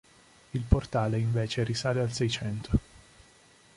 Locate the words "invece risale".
1.19-2.01